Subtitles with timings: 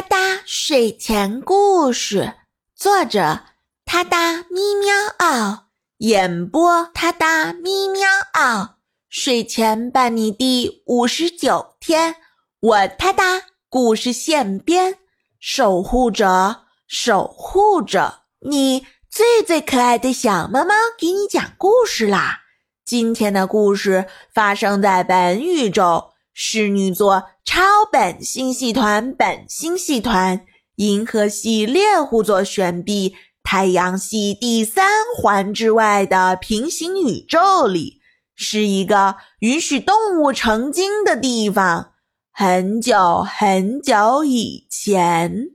[0.00, 2.32] 哒哒睡前故事，
[2.74, 3.40] 作者：
[3.84, 5.66] 哒哒咪喵嗷，
[5.98, 8.78] 演播：哒哒咪喵嗷。
[9.10, 12.16] 睡前伴你第五十九天，
[12.60, 14.96] 我哒哒故事现编，
[15.38, 22.38] 守护着，守护着你最最可爱的小猫猫，给你讲故事啦。
[22.86, 26.09] 今天的故事发生在本宇宙。
[26.32, 27.60] 侍女座超
[27.90, 38.00] 本星系团、本星系团、银河系猎户座旋臂、太阳系第三环之外的平行宇宙里，
[38.34, 41.92] 是一个允许动物成精的地方。
[42.32, 45.48] 很久很久以前，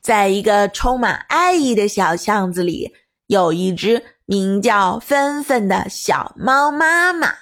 [0.00, 2.92] 在一个充满爱意的小巷子里，
[3.26, 7.34] 有一只名叫芬芬的小猫妈妈。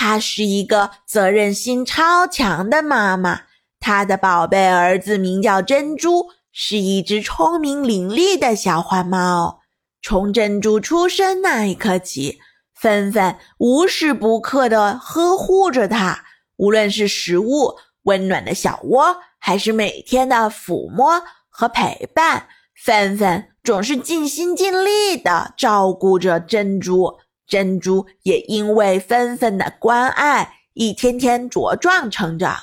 [0.00, 3.40] 她是一个责任心超强的妈妈，
[3.80, 9.58] 她的宝贝儿子名叫珍珠，是一只聪明伶俐的小花猫。
[10.00, 12.38] 从珍珠出生那一刻起，
[12.76, 16.22] 芬芬无时不刻地呵护着它，
[16.58, 22.46] 无论是食物、温暖的小窝，还是每天的抚摸和陪伴，
[22.84, 27.18] 芬芬总是尽心尽力地照顾着珍珠。
[27.48, 32.56] 珍珠也因为芬芬的关爱，一天天茁壮成长。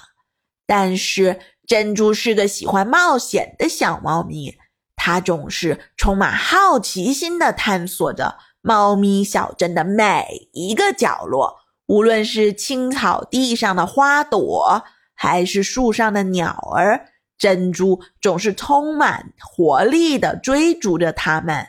[0.68, 4.56] 但是，珍珠是个喜欢冒险的小猫咪，
[4.96, 11.58] 它总是充满好奇心地探索着猫咪小镇的每一个角落。
[11.88, 21.68] 无论是青草地上的花朵，还是树上的鸟儿，珍珠总是充满活力地追逐着它们。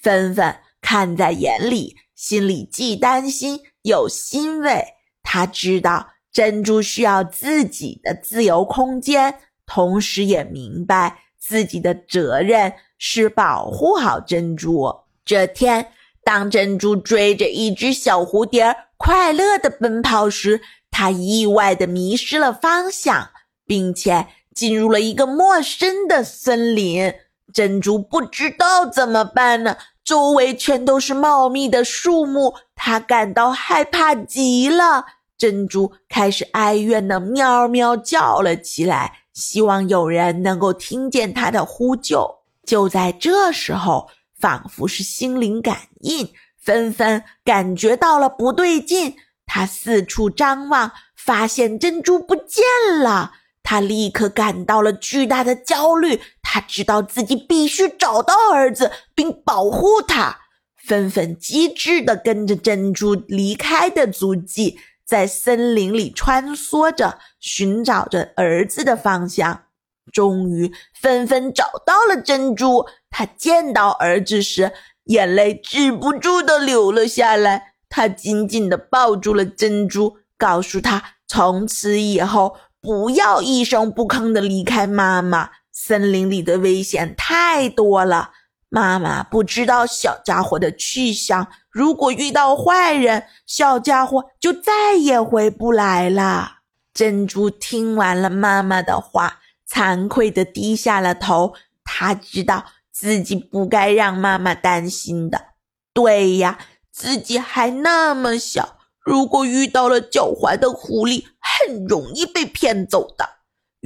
[0.00, 0.56] 纷纷
[0.86, 1.96] 看在眼里。
[2.14, 4.82] 心里既担心又欣慰，
[5.22, 14.94] 他知道珍珠需要自己的自由空间，同时也明白自己的责任是保护好珍珠。
[15.26, 15.92] 这天，
[16.24, 23.28] 当珍珠追着一只小蝴蝶快乐地奔跑时，它意外地迷失了方向，
[23.66, 27.12] 并且进入了一个陌生的森林。
[27.52, 29.76] 珍珠不知道怎么办呢？
[30.06, 35.04] 周围全都是茂密的树木，他感到害怕极了。
[35.36, 42.36] 珍珠开始哀怨地喵喵叫了起来，希望有人能够听见它的呼救。
[42.64, 44.08] 就在这时候，
[44.38, 49.16] 仿佛是心灵感应，纷纷感觉到了不对劲。
[49.44, 52.64] 他四处张望，发现珍珠不见
[53.02, 53.32] 了。
[53.62, 60.38] 他立刻感到了巨大的焦虑，他知道自己必须找到儿子并保护他。
[60.76, 69.64] 芬芬机智地跟着珍珠离开的足迹，在森林里穿梭着，寻找着儿子的方向。
[70.12, 72.86] 终于，芬芬找到了珍珠。
[73.10, 74.72] 他见到儿子时，
[75.06, 77.74] 眼泪止不住地流了下来。
[77.88, 82.56] 他紧紧地抱住了珍珠，告诉他从此以后。
[82.78, 85.50] 不要一声不吭地离开妈妈。
[85.86, 88.32] 森林里的危险太多了，
[88.68, 91.46] 妈妈不知道小家伙的去向。
[91.70, 96.54] 如果遇到坏人，小家伙就再也回不来了。
[96.92, 99.38] 珍珠听完了妈妈的话，
[99.70, 101.54] 惭愧地低下了头。
[101.84, 105.50] 他知道自己不该让妈妈担心的。
[105.92, 106.58] 对呀，
[106.90, 108.76] 自己还那么小。
[108.98, 113.35] 如果遇到了狡猾的狐狸，很容易被骗走的；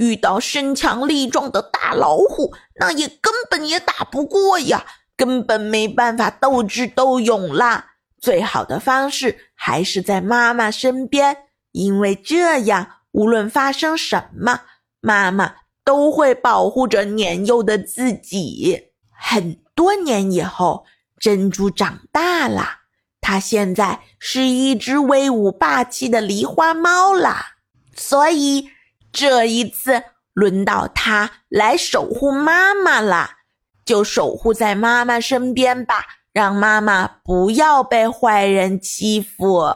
[0.01, 4.83] 遇到身强力壮的大老虎，那也根本也打不过呀，
[5.15, 7.91] 根本没办法斗智斗勇啦。
[8.19, 11.37] 最好的方式还是在妈妈身边，
[11.71, 14.61] 因为这样无论发生什么，
[14.99, 15.53] 妈妈
[15.85, 18.87] 都会保护着年幼的自己。
[19.11, 20.85] 很多年以后，
[21.19, 22.79] 珍珠长大了。
[23.21, 27.57] 它现在是一只威武霸气的狸花猫啦，
[27.95, 28.71] 所以
[29.11, 33.37] 这一次轮到它来守护妈妈啦，
[33.85, 39.75] 就守护在妈妈身边吧，让妈妈不要被坏人欺负。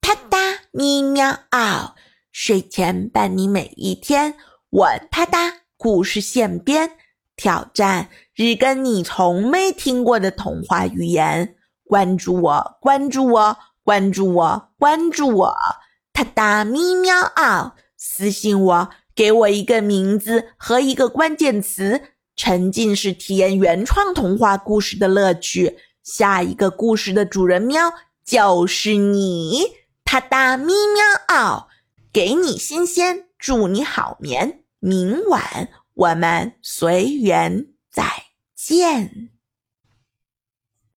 [0.00, 0.38] 哒哒
[0.72, 1.94] 咪喵嗷，
[2.32, 4.34] 睡前伴你每一天，
[4.70, 6.92] 我哒哒故事现编，
[7.36, 11.56] 挑战日更你从没听过的童话语言。
[11.86, 15.54] 关注我，关注我，关注我，关注我！
[16.14, 22.02] 哒哒咪喵嗷，私信我，给我一个名字和一个关键词，
[22.36, 25.78] 沉浸式体验原创童话故事的乐趣。
[26.02, 29.62] 下一个故事的主人喵就是你！
[30.04, 31.68] 哒哒咪喵嗷，
[32.12, 38.04] 给你新鲜，祝你好眠，明晚我们随缘再
[38.54, 39.33] 见。